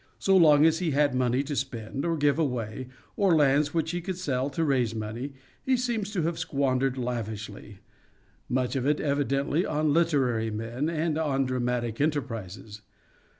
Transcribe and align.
So 0.17 0.35
long 0.35 0.65
as 0.65 0.79
he 0.79 0.89
had 0.89 1.13
money 1.13 1.43
to 1.43 1.55
spend 1.55 2.05
or 2.05 2.17
give 2.17 2.39
away, 2.39 2.87
or 3.15 3.35
lands 3.35 3.71
which 3.71 3.91
he 3.91 4.01
could 4.01 4.17
sell 4.17 4.49
to 4.49 4.63
raise 4.63 4.95
money, 4.95 5.33
he 5.61 5.77
seems 5.77 6.11
to 6.13 6.23
have 6.23 6.39
squandered 6.39 6.97
lavishly; 6.97 7.81
much 8.49 8.75
of 8.75 8.87
it, 8.87 8.99
evidently, 8.99 9.63
on 9.63 9.93
literary 9.93 10.49
men 10.49 10.89
and 10.89 11.19
on 11.19 11.45
dramatic 11.45 12.01
enterprises. 12.01 12.81